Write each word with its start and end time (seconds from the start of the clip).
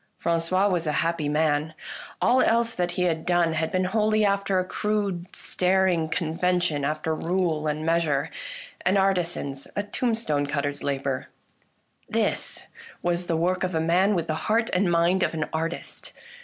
Fran 0.17 0.39
cois 0.39 0.67
was 0.71 0.87
a 0.87 0.93
happy 1.03 1.29
man. 1.29 1.75
All 2.19 2.41
else 2.41 2.73
that 2.73 2.93
he 2.93 3.03
had 3.03 3.23
done 3.23 3.53
had 3.53 3.71
been 3.71 3.83
wholly 3.83 4.25
after 4.25 4.57
a 4.57 4.65
crude, 4.65 5.27
staring 5.31 6.09
convention, 6.09 6.83
after 6.83 7.13
rule 7.13 7.67
and 7.67 7.85
measure— 7.85 8.31
an 8.87 8.97
artisan's, 8.97 9.67
a 9.75 9.83
tombstone 9.83 10.47
cutter's 10.47 10.81
labour. 10.83 11.27
This 12.09 12.65
was 13.03 13.27
the 13.27 13.37
work 13.37 13.63
of 13.63 13.75
a 13.75 13.79
man 13.79 14.15
with 14.15 14.25
the 14.25 14.33
heart 14.49 14.71
and 14.73 14.91
mind 14.91 15.21
of 15.21 15.35
an 15.35 15.45
artist. 15.53 16.13